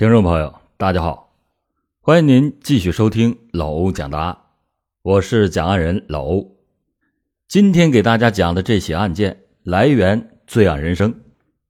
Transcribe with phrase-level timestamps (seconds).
[0.00, 1.36] 听众朋友，大家好，
[2.00, 4.38] 欢迎您继续收听老欧讲答案，
[5.02, 6.56] 我是讲案人老欧。
[7.46, 11.12] 今天给大家讲的这起案件来源《罪案人生》，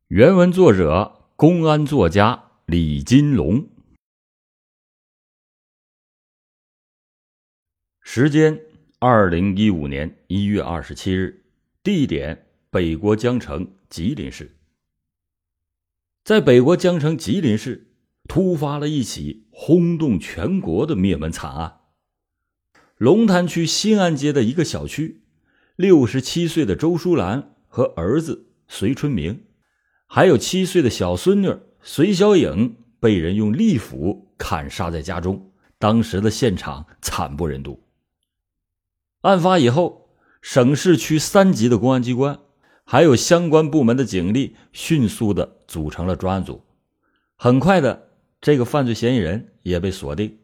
[0.07, 3.69] 原文作者公安作家李金龙。
[8.01, 8.61] 时间：
[9.01, 11.43] 二零一五年一月二十七日，
[11.83, 14.57] 地点：北国江城吉林市。
[16.23, 17.89] 在北国江城吉林市。
[18.31, 21.81] 突发了一起轰动全国的灭门惨案。
[22.97, 25.25] 龙潭区新安街的一个小区，
[25.75, 29.43] 六十七岁的周淑兰和儿子隋春明，
[30.07, 35.51] 还有七岁的小孙女隋小颖，被人用利斧砍杀在家中。
[35.81, 37.83] 当时的现场惨不忍睹。
[39.23, 40.09] 案发以后，
[40.41, 42.39] 省市区三级的公安机关，
[42.85, 46.63] 还有相关部门的警力，迅速的组成了专案组，
[47.35, 48.10] 很快的。
[48.41, 50.39] 这个犯罪嫌疑人也被锁定，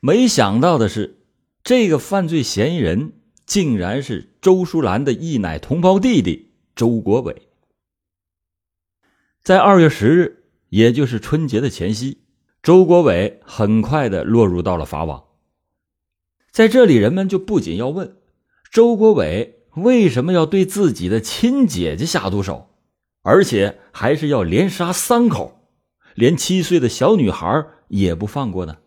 [0.00, 1.20] 没想到的是，
[1.62, 3.12] 这个犯罪嫌疑人
[3.46, 7.48] 竟然是周淑兰的一奶同胞弟弟周国伟。
[9.42, 12.18] 在二月十日，也就是春节的前夕，
[12.62, 15.24] 周国伟很快的落入到了法网。
[16.50, 18.16] 在这里，人们就不仅要问
[18.72, 22.70] 周国伟为什么要对自己的亲姐姐下毒手，
[23.22, 25.63] 而且还是要连杀三口。
[26.14, 28.78] 连七岁的小女孩也不放过呢。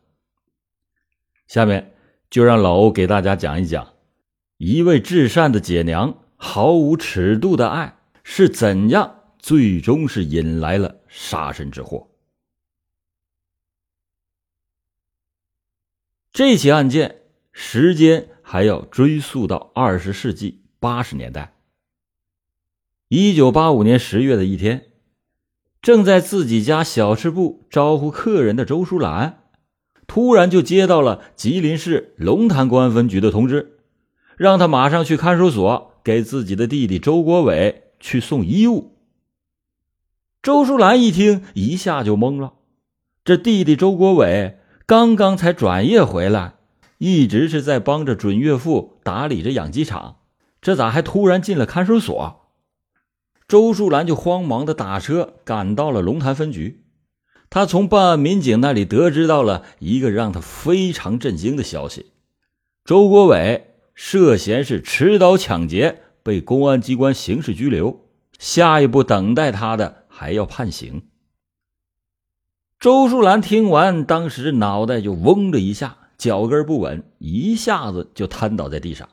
[1.47, 1.93] 下面
[2.29, 3.93] 就让老欧给大家讲一讲，
[4.57, 12.09] 一位至善的姐娘毫无尺度的爱是怎样最终是引来了杀身之祸。
[16.31, 21.53] 这起案件时间还要追溯到二十世纪八十年代。
[23.07, 24.91] 一九八五年十月的一天。
[25.87, 29.43] 正在自己家小吃部招呼客人的周淑兰，
[30.05, 33.77] 突然就接到了吉林市龙潭公安分局的通知，
[34.35, 38.97] 让他马上去看守所给自己的弟弟周国伟去送衣物。
[40.43, 42.55] 周淑兰一听，一下就懵了。
[43.23, 46.55] 这弟弟周国伟刚刚才转业回来，
[46.97, 50.17] 一直是在帮着准岳父打理着养鸡场，
[50.61, 52.46] 这咋还突然进了看守所？
[53.47, 56.83] 周树兰就慌忙的打车赶到了龙潭分局，
[57.49, 62.07] 他从办案民警那里得知到了一个让他非常震惊的消息：
[62.83, 68.01] 周国伟涉嫌是持刀抢劫，被公安机关刑事拘留，
[68.37, 71.03] 下一步等待他的还要判刑。
[72.81, 79.07] 周树兰听完，当时脑袋就嗡的一下，脚跟不稳，一下子就瘫倒在地上。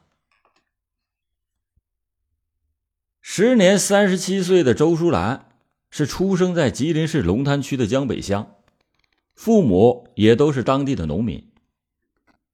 [3.37, 5.47] 时年三十七岁的周淑兰
[5.91, 8.55] 是出生在吉林市龙潭区的江北乡，
[9.35, 11.51] 父母也都是当地的农民。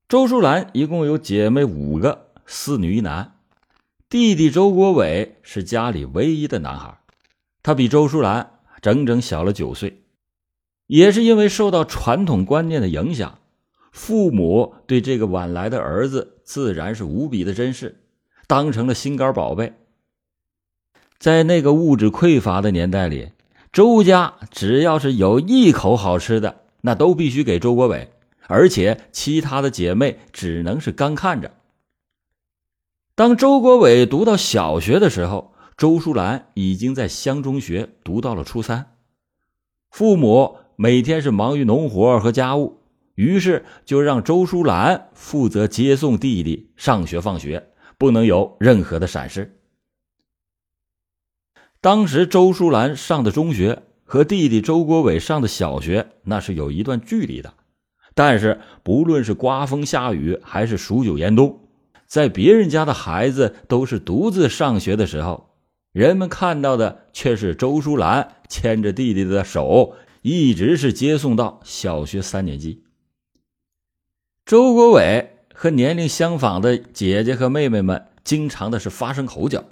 [0.08, 3.34] 周淑兰一共有姐妹五个，四女一男。
[4.08, 6.98] 弟弟周国伟是家里唯一的男孩，
[7.62, 10.02] 他比周淑兰整整小了九岁。
[10.86, 13.40] 也是因为受到传统观念的影响，
[13.92, 18.00] 父母对这个晚来的儿子自然是无比的珍视，
[18.46, 19.74] 当成了心肝宝贝。
[21.20, 23.32] 在那个物质匮乏的年代里，
[23.74, 28.08] 周家只要是有一口好吃的，那都必须给周国伟，
[28.46, 31.52] 而且其他的姐妹只能是干看着。
[33.14, 38.94] 当周国伟读到小学的时候，周淑兰已经在乡中学读到了初三，
[39.90, 42.78] 父母每天是忙于农活和家务，
[43.14, 49.59] 于是就让周淑兰负责接送弟弟上学放学，不能有任何的闪失。
[51.82, 57.54] 当时周淑兰上的中学和弟弟周国伟上的小学那是有一段距离的，
[58.14, 61.58] 但是不论是刮风下雨还是数九严冬，
[62.06, 65.54] 在别人家的孩子都是独自上学的时候，
[65.92, 72.84] 人们看到的却是周淑兰牵着弟弟的手，一直是接送到小学三年级。
[74.44, 79.64] 周国伟和年龄相仿的姐姐和妹妹们经常的是发生口角。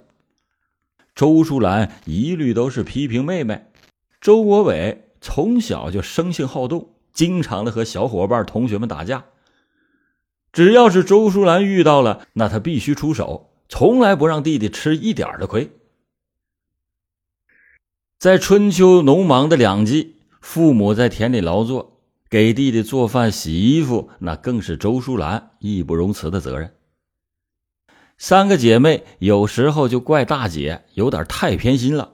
[1.19, 3.65] 周淑兰一律都是批评妹妹，
[4.21, 9.25] 周国伟从小就生性好动，经常的和小伙伴、同学们打架。
[10.53, 15.69] 只要是周淑兰遇到了，那他必须出手，从来不让弟弟吃一点的亏。
[18.17, 21.99] 在春秋农忙的两季，父母在田里劳作，
[22.29, 26.73] 给弟弟做饭、洗衣服，那更是周淑兰义不容辞的责任。
[28.21, 32.11] 三个姐妹有时候就怪大姐有点太偏心了，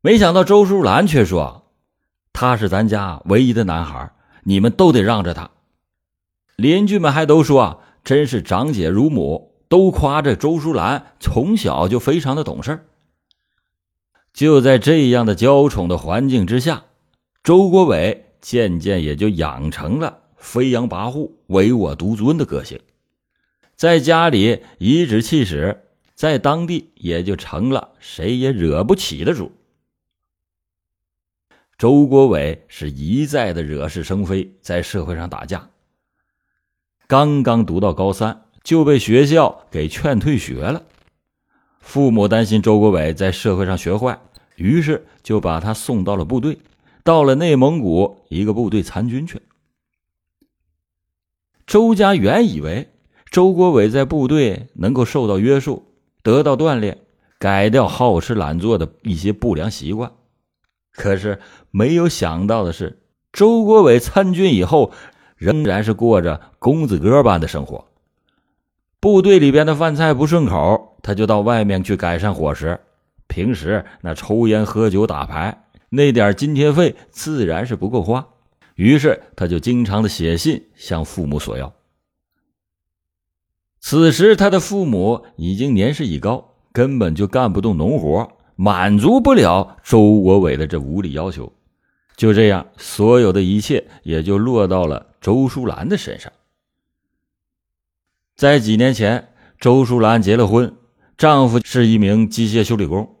[0.00, 1.72] 没想到周淑兰却说
[2.32, 4.12] ：“他是咱家唯一的男孩，
[4.44, 5.50] 你们都得让着他。
[6.54, 12.86] 邻居们还都说，真是长姐如母，都夸着周淑兰从小就非常的懂事。
[14.32, 16.84] 就在这样的娇宠的环境之下，
[17.42, 22.78] 周国伟渐渐也就养成了飞扬跋扈、唯我独尊的个性，
[23.80, 25.84] 在家里颐指气使，
[26.14, 29.52] 在当地也就成了谁也惹不起的主。
[31.78, 35.70] 周国伟是一再的惹是生非，在社会上打架。
[37.06, 40.82] 刚刚读到高三，就被学校给劝退学了。
[41.80, 44.20] 父母担心周国伟在社会上学坏，
[44.56, 46.58] 于是就把他送到了部队，
[47.02, 49.40] 到了内蒙古一个部队参军去。
[51.66, 52.90] 周家原以为
[53.30, 55.84] 周国伟在部队能够受到约束，
[56.22, 56.98] 得到锻炼，
[57.38, 60.10] 改掉好吃懒做的一些不良习惯。
[60.92, 61.38] 可是
[61.70, 62.98] 没有想到的是，
[63.32, 64.90] 周国伟参军以后，
[65.36, 67.86] 仍然是过着公子哥般的生活。
[68.98, 72.80] 部队里边的饭菜不顺口，他就到外面去改善伙食。
[73.28, 78.26] 平时那抽烟喝酒打牌，那点津贴费自然是不够花。
[78.74, 81.72] 于是他就经常的写信向父母索要。
[83.80, 88.30] 此时他的父母已经年事已高，根本就干不动农活。
[88.54, 91.50] 满足不了周国伟的这无理要求，
[92.14, 96.30] 就这样，所有的一切也就落到了周淑兰的身上。
[98.36, 99.28] 在几年前，
[99.58, 100.74] 周淑兰结了婚，
[101.16, 103.16] 丈夫是一名机械修理工。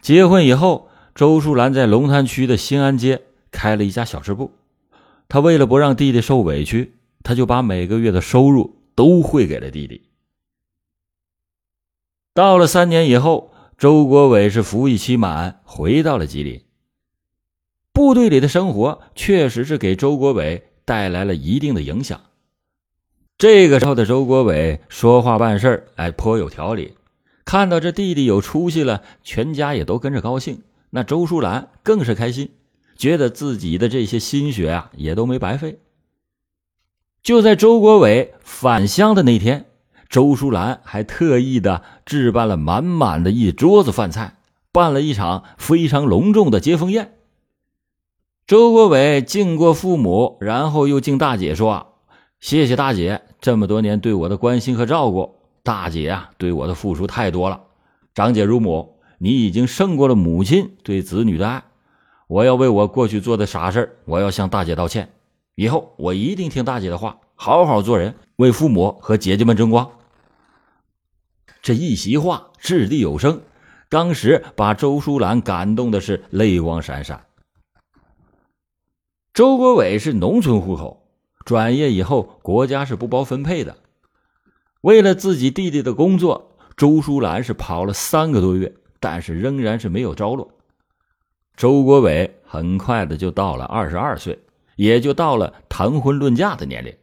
[0.00, 3.22] 结婚以后，周淑兰在龙潭区的新安街
[3.52, 4.50] 开了一家小吃部。
[5.28, 10.02] 她为了不让弟弟受委屈，她就把每个月的收入都汇给了弟弟。
[12.34, 13.52] 到了三年以后。
[13.78, 16.62] 周国伟是服役期满，回到了吉林。
[17.92, 22.22] 部队里的生活确实是给周国伟带来了一定的影响。
[23.36, 26.94] 这个时候的周国伟说话办事哎颇有条理，
[27.44, 30.62] 看到这弟弟有出息了，全家也都跟着高兴。
[30.88, 32.48] 那周淑兰更是开心，
[32.96, 35.80] 觉得自己的这些心血啊也都没白费。
[37.26, 39.64] 就在周国伟返乡的那天。
[40.08, 44.36] 周淑兰还特意的置办了满满的一桌子饭菜，
[44.70, 47.14] 办了一场非常隆重的接风宴。
[48.46, 51.94] 周国伟敬过父母，然后又敬大姐，说
[52.38, 55.34] ：“谢谢大姐这么多年对我的关心和照顾，
[55.64, 57.60] 大姐啊对我的付出太多了。
[58.14, 61.64] 长姐如母，你已经胜过了母亲对子女的爱。
[62.28, 65.08] 我要为我过去做的傻事我要向大姐道歉。
[65.56, 69.90] 以后我一定听大姐的话，好好做人，为父母和姐姐们争光。”
[71.60, 73.40] 这一席话掷地有声，
[73.88, 77.24] 当时把周淑兰感动的是泪光闪闪。
[79.34, 81.08] 周国伟是农村户口，
[81.44, 83.76] 转业以后国家是不包分配的。
[84.82, 90.52] 为了自己弟弟的工作，周淑兰是跑了三个多月，但是仍然是没有着落。
[91.56, 94.38] 周国伟很快的就到了二十二岁，
[94.76, 96.94] 也就到了谈婚论嫁的年龄。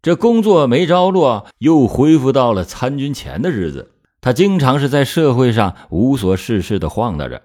[0.00, 3.92] 这工作没着落，又恢复到了参军前的日子。
[4.20, 7.42] 他经常是在社会上无所事事的晃荡着。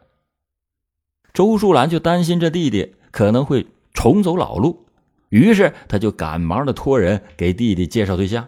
[1.34, 4.86] 周淑兰就担心这弟弟可能会重走老路，
[5.30, 8.48] 于是他就赶忙的托人给弟弟介绍对象。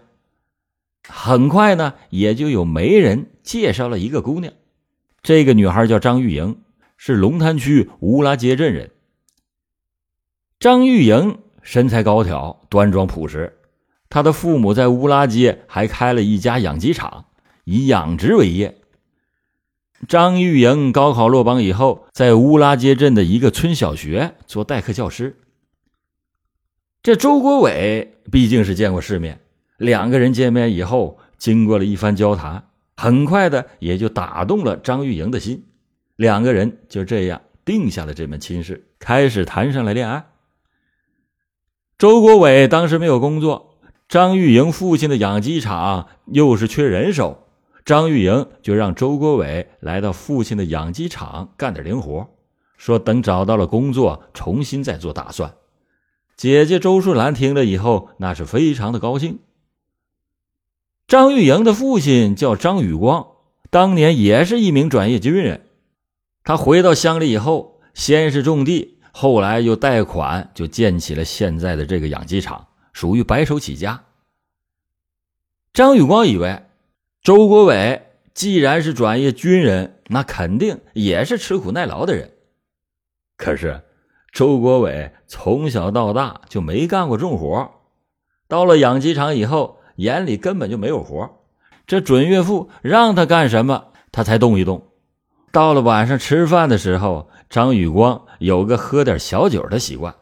[1.08, 4.54] 很快呢，也就有媒人介绍了一个姑娘。
[5.22, 6.62] 这个女孩叫张玉莹，
[6.98, 8.92] 是龙潭区乌拉街镇人。
[10.60, 13.58] 张玉莹身材高挑，端庄朴实。
[14.10, 17.26] 她的父母在乌拉街还开了一家养鸡场，
[17.66, 18.78] 以养殖为业。
[20.08, 25.38] 张玉莹高考落榜以后，在乌拉街镇的一个村小学做代课教师。
[27.04, 29.42] 这周国伟毕竟是见过世面，
[29.78, 35.66] 两个人见面以后，经过了一番交谈，很快的也就打动了张玉莹的心，
[36.16, 40.26] 两个人就这样定下了这门亲事，开始谈上了恋爱。
[41.98, 43.78] 周国伟当时没有工作。
[44.10, 47.48] 张玉莹父亲的养鸡场又是缺人手，
[47.86, 52.28] 张玉莹就让周国伟来到父亲的养鸡场干点零活，
[52.78, 55.56] 说等找到了工作，重新再做打算。
[56.36, 59.40] 姐姐周淑兰听了以后，那是非常的高兴。
[61.08, 63.28] 张玉莹的父亲叫张宇光，
[63.70, 65.66] 当年也是一名转业军人。
[66.44, 72.68] 他回到乡里以后，先是种地，后来又贷款，就建起了现在的这个养鸡场。
[72.92, 74.04] 属于白手起家。
[75.72, 76.66] 张宇光以为，
[77.22, 82.34] 周国伟既然是转业军人，那肯定也是吃苦耐劳的人。
[83.38, 83.84] 可是，
[84.34, 87.72] 周国伟从小到大就没干过重活，
[88.50, 91.40] 到了养鸡场以后，眼里根本就没有活。
[91.88, 94.90] 这准岳父让他干什么，他才动一动。
[95.54, 100.16] 到了晚上吃饭的时候，张宇光有个喝点小酒的习惯。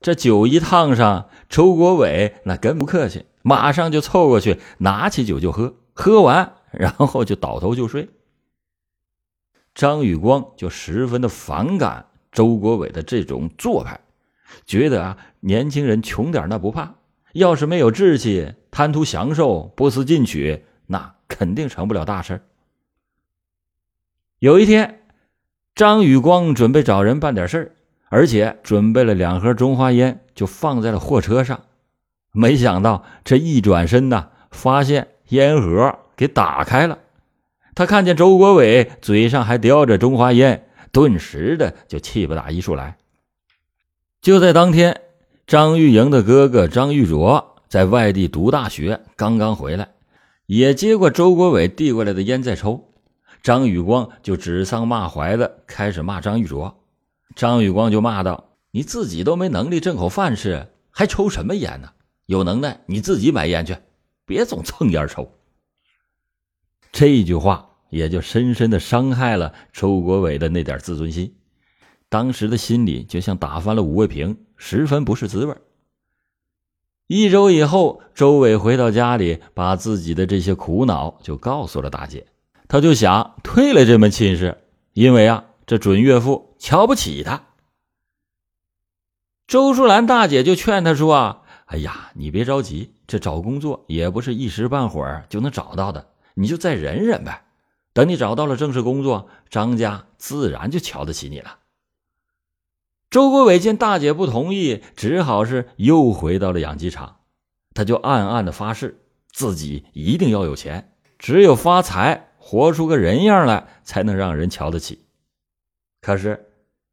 [0.00, 8.08] 这酒一烫上，周国伟那跟不客气，马上就凑过去拿起酒就喝，喝完然后就倒头就睡。
[9.74, 14.00] 张宇光就十分的反感周国伟的这种做派，
[14.66, 16.94] 觉得啊，年轻人穷点那不怕，
[17.32, 20.64] 要是没有志气，贪图享受，不思进取。
[20.88, 22.42] 那肯定成不了大事
[24.38, 25.05] 有一天，
[25.76, 27.76] 张宇光准备找人办点事
[28.08, 31.64] 而且准备了两盒中华烟，就放在了货车上。
[32.32, 36.98] 没想到这一转身呢，发现烟盒给打开了。
[37.74, 42.96] 他看见周国伟嘴上还叼着中华烟，顿时的就气不打一处来。
[44.22, 45.02] 就在当天，
[45.46, 49.88] 张玉莹的哥哥张玉卓在外地读大学，刚刚回来。
[50.46, 52.88] 也接过周国伟递过来的烟在抽，
[53.46, 56.82] 张宇光就指桑骂槐的开始骂张玉卓。
[57.36, 61.90] 张宇光就骂道：“你自己都没能力挣口饭吃，还抽什么烟呢？
[62.26, 63.76] 有能耐你自己买烟去，
[64.24, 65.30] 别总蹭烟抽。”
[66.90, 71.32] 这一句话也就深深的伤害了周国伟的那点自尊心，
[72.08, 75.54] 当时的心里就像打翻了五味瓶，十分不是滋味。
[77.06, 82.26] 一周以后，周伟回到家里，把自己的这些苦恼就告诉了大姐。
[82.68, 87.42] 他就想退了这门亲事，因为啊，这准岳父瞧不起他。
[89.46, 97.44] 周淑兰大姐就劝他说：“啊，哎呀，你别着急，这找工作也不是一时半会儿就能找到的，你就再忍忍呗。
[97.92, 101.58] 等你找到了正式工作，张家自然就瞧得起你了。”
[103.08, 107.18] 周国伟见大姐不同意，只好是又回到了养鸡场。
[107.72, 115.00] 他就暗暗的发誓，自己一定要有钱，只有发财，活出个人样来，才能让人瞧得起。
[116.00, 116.46] 可是，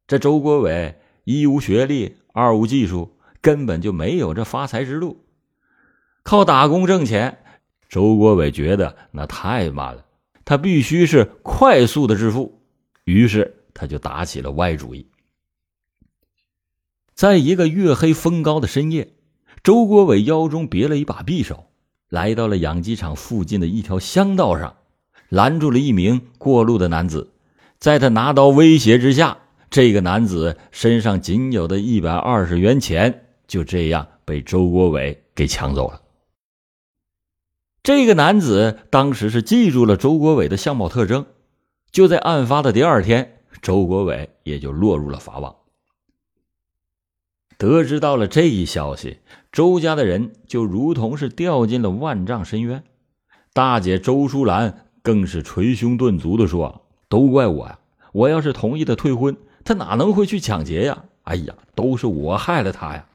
[0.08, 5.24] 这周国伟一无学历，二无技术，根本就没有这发财之路。
[6.24, 7.38] 靠打工挣钱，
[7.88, 10.04] 周国伟觉得那太慢了，
[10.44, 12.60] 他必须是快速的致富。
[13.04, 15.06] 于是，他就打起了歪主意。
[17.14, 19.14] 在一个月黑风高的深夜，
[19.62, 21.68] 周国伟腰中别了一把匕首，
[22.08, 24.78] 来到了养鸡场附近的一条乡道上，
[25.28, 27.32] 拦住了一名过路的男子。
[27.78, 29.38] 在他拿刀威胁之下，
[29.70, 36.00] 这个男子身上仅有的一百二十元钱就这样被周国伟给抢走了。
[37.82, 41.26] 这个男子当时是记住了周国伟的相貌特征，
[41.90, 45.54] 就在案发的第二天，周国伟也就落入了法网。
[47.58, 49.18] 得知到了这一消息，
[49.52, 52.82] 周家的人就如同是掉进了万丈深渊。
[53.52, 57.78] 大姐周淑兰更是捶胸顿足的说：“都怪我呀！
[58.12, 61.04] 我要是同意的退婚，他哪能会去抢劫呀？
[61.24, 63.06] 哎呀，都是我害了他呀！”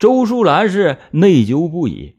[0.00, 2.14] 周淑兰是内疚不已。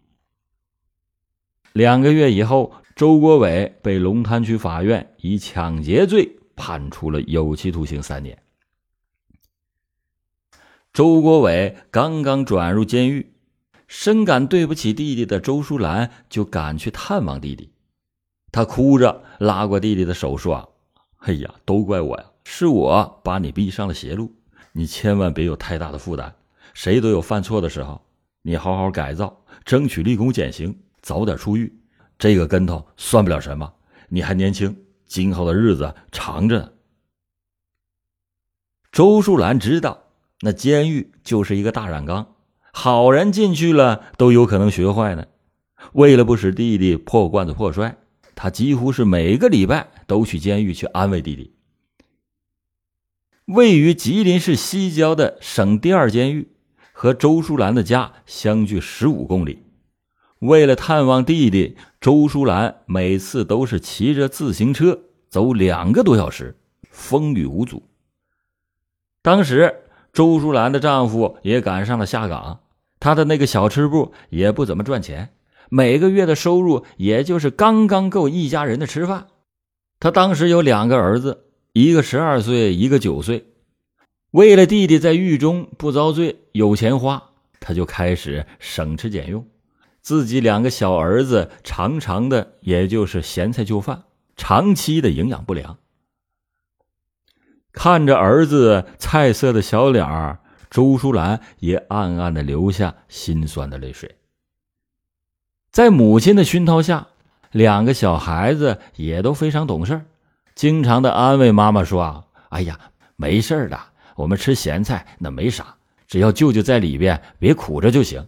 [1.73, 8.37] 两个月以后，周国伟被龙潭区法院以抢劫罪判处了有期徒刑三年。
[10.93, 13.33] 周国伟刚刚转入监狱，
[13.87, 17.72] 深感对不起弟弟的周淑兰就赶去探望弟弟。
[18.53, 20.73] 他哭着拉过弟弟的手说
[21.25, 24.31] ：“哎呀，都怪我呀，是我把你逼上了邪路。
[24.71, 26.31] 你千万别有太大的负担，
[26.75, 27.99] 谁都有犯错的时候。
[28.43, 31.73] 你好好改造，争取立功减刑，早点出狱。
[32.19, 33.73] 这个跟头算不了什么，
[34.07, 36.69] 你还年轻，今后的日子长着呢。”
[38.93, 39.99] 周树兰知道。
[40.41, 42.35] 那监狱就是一个大染缸，
[42.73, 45.25] 好人进去了都有可能学坏呢。
[45.93, 47.95] 为了不使弟弟破罐子破摔，
[48.35, 51.53] 他几乎是每个礼拜都去监狱去安慰弟弟。
[53.45, 56.49] 位于吉林市西郊的省第二监狱
[56.91, 59.63] 和周淑兰的家相距十五公里。
[60.39, 64.99] 为了探望弟弟，周淑兰每次都是骑着自行车
[65.29, 66.57] 走两个多小时，
[66.89, 67.83] 风雨无阻。
[69.21, 69.79] 当时。
[70.13, 72.59] 周淑兰的丈夫也赶上了下岗，
[72.99, 75.33] 他的那个小吃部也不怎么赚钱，
[75.75, 79.25] 每个月的收入也就是刚刚够一家人的吃饭。
[79.99, 83.47] 他当时有两个儿子，一个十二岁，一个九岁。
[84.29, 89.47] 为了弟弟在狱中不遭罪，有钱花，他就开始省吃俭用。
[89.99, 94.03] 自己两个小儿子常常的，也就是咸菜就饭，
[94.35, 95.79] 长期的营养不良。
[97.71, 100.39] 看着儿子菜色的小脸儿，
[100.69, 104.15] 周淑兰也暗暗的流下心酸的泪水。
[105.73, 107.07] 在母亲的熏陶下，
[107.51, 109.99] 两个小孩子也都非常懂事
[110.53, 112.79] 经常的安慰妈妈说：“啊，哎呀，
[113.15, 113.79] 没事的，
[114.15, 115.73] 我们吃咸菜那没啥，
[116.07, 118.23] 只要舅舅在里边别苦着就行。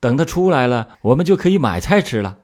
[0.00, 2.36] 等他出来了，我们就可以买菜吃了。”